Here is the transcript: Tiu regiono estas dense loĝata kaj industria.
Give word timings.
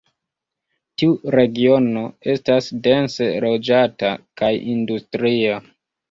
Tiu 0.99 1.09
regiono 1.35 2.01
estas 2.33 2.69
dense 2.87 3.27
loĝata 3.43 4.09
kaj 4.41 4.49
industria. 4.73 5.61